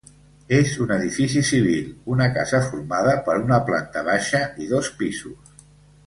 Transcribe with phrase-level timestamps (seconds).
[0.59, 5.53] És un edifici civil, una casa formada per una planta baixa i dos pisos.